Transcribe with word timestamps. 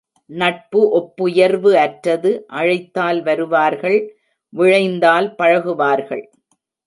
நட்பு 0.29 0.79
ஒப்புயர்வு 0.91 1.71
அற்றது 1.75 2.31
அழைத்தால் 2.51 3.23
வருவார்கள் 3.23 3.99
விழைந்தால் 4.53 5.29
பழகுவார்கள். 5.35 6.23